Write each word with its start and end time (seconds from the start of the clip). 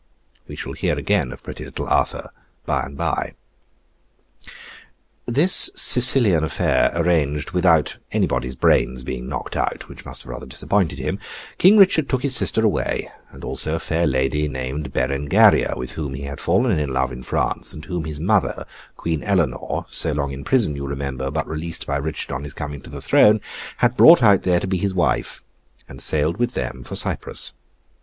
We 0.47 0.55
shall 0.55 0.73
hear 0.73 0.97
again 0.97 1.31
of 1.31 1.43
pretty 1.43 1.63
little 1.63 1.85
Arthur 1.85 2.31
by 2.65 2.81
and 2.85 2.97
by. 2.97 3.33
This 5.27 5.69
Sicilian 5.75 6.43
affair 6.43 6.91
arranged 6.95 7.51
without 7.51 7.99
anybody's 8.11 8.55
brains 8.55 9.03
being 9.03 9.29
knocked 9.29 9.55
out 9.55 9.87
(which 9.87 10.03
must 10.03 10.23
have 10.23 10.29
rather 10.29 10.47
disappointed 10.47 10.97
him), 10.97 11.19
King 11.59 11.77
Richard 11.77 12.09
took 12.09 12.23
his 12.23 12.35
sister 12.35 12.65
away, 12.65 13.09
and 13.29 13.43
also 13.43 13.75
a 13.75 13.79
fair 13.79 14.07
lady 14.07 14.47
named 14.47 14.91
Berengaria, 14.91 15.75
with 15.77 15.91
whom 15.91 16.15
he 16.15 16.23
had 16.23 16.41
fallen 16.41 16.79
in 16.79 16.91
love 16.91 17.11
in 17.11 17.21
France, 17.21 17.71
and 17.71 17.85
whom 17.85 18.05
his 18.05 18.19
mother, 18.19 18.65
Queen 18.97 19.21
Eleanor 19.21 19.85
(so 19.87 20.13
long 20.13 20.31
in 20.31 20.43
prison, 20.43 20.75
you 20.75 20.87
remember, 20.87 21.29
but 21.29 21.47
released 21.47 21.85
by 21.85 21.97
Richard 21.97 22.31
on 22.33 22.43
his 22.43 22.53
coming 22.55 22.81
to 22.81 22.89
the 22.89 23.01
Throne), 23.01 23.39
had 23.77 23.95
brought 23.95 24.23
out 24.23 24.41
there 24.41 24.59
to 24.59 24.65
be 24.65 24.77
his 24.79 24.95
wife; 24.95 25.43
and 25.87 26.01
sailed 26.01 26.37
with 26.37 26.55
them 26.55 26.81
for 26.81 26.95
Cyprus. 26.95 27.53